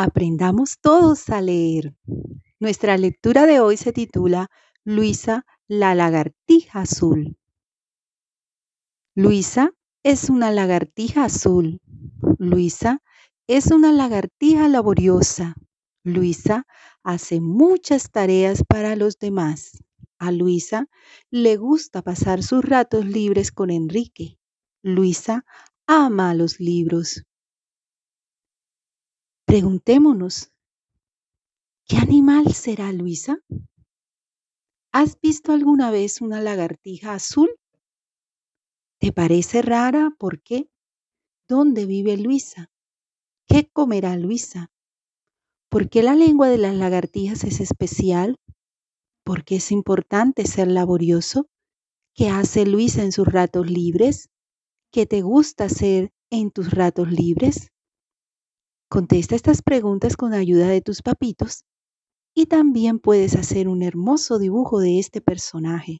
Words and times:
Aprendamos 0.00 0.78
todos 0.80 1.28
a 1.28 1.40
leer. 1.40 1.92
Nuestra 2.60 2.96
lectura 2.96 3.46
de 3.46 3.58
hoy 3.58 3.76
se 3.76 3.92
titula 3.92 4.48
Luisa, 4.84 5.44
la 5.66 5.96
lagartija 5.96 6.82
azul. 6.82 7.36
Luisa 9.16 9.72
es 10.04 10.30
una 10.30 10.52
lagartija 10.52 11.24
azul. 11.24 11.80
Luisa 12.38 13.02
es 13.48 13.72
una 13.72 13.90
lagartija 13.90 14.68
laboriosa. 14.68 15.56
Luisa 16.04 16.64
hace 17.02 17.40
muchas 17.40 18.12
tareas 18.12 18.62
para 18.62 18.94
los 18.94 19.18
demás. 19.18 19.82
A 20.20 20.30
Luisa 20.30 20.86
le 21.32 21.56
gusta 21.56 22.02
pasar 22.02 22.44
sus 22.44 22.64
ratos 22.64 23.04
libres 23.04 23.50
con 23.50 23.68
Enrique. 23.70 24.38
Luisa 24.80 25.44
ama 25.88 26.34
los 26.34 26.60
libros. 26.60 27.24
Preguntémonos, 29.48 30.52
¿qué 31.86 31.96
animal 31.96 32.52
será 32.52 32.92
Luisa? 32.92 33.38
¿Has 34.92 35.18
visto 35.22 35.52
alguna 35.52 35.90
vez 35.90 36.20
una 36.20 36.42
lagartija 36.42 37.14
azul? 37.14 37.48
¿Te 39.00 39.10
parece 39.10 39.62
rara? 39.62 40.14
¿Por 40.18 40.42
qué? 40.42 40.68
¿Dónde 41.48 41.86
vive 41.86 42.18
Luisa? 42.18 42.70
¿Qué 43.46 43.70
comerá 43.72 44.18
Luisa? 44.18 44.70
¿Por 45.70 45.88
qué 45.88 46.02
la 46.02 46.14
lengua 46.14 46.50
de 46.50 46.58
las 46.58 46.74
lagartijas 46.74 47.42
es 47.44 47.60
especial? 47.60 48.36
¿Por 49.24 49.46
qué 49.46 49.56
es 49.56 49.72
importante 49.72 50.44
ser 50.44 50.68
laborioso? 50.68 51.48
¿Qué 52.14 52.28
hace 52.28 52.66
Luisa 52.66 53.02
en 53.02 53.12
sus 53.12 53.26
ratos 53.26 53.70
libres? 53.70 54.28
¿Qué 54.92 55.06
te 55.06 55.22
gusta 55.22 55.64
hacer 55.64 56.12
en 56.28 56.50
tus 56.50 56.70
ratos 56.70 57.10
libres? 57.10 57.70
Contesta 58.90 59.36
estas 59.36 59.60
preguntas 59.60 60.16
con 60.16 60.32
ayuda 60.32 60.68
de 60.68 60.80
tus 60.80 61.02
papitos 61.02 61.64
y 62.34 62.46
también 62.46 63.00
puedes 63.00 63.36
hacer 63.36 63.68
un 63.68 63.82
hermoso 63.82 64.38
dibujo 64.38 64.80
de 64.80 64.98
este 64.98 65.20
personaje. 65.20 65.98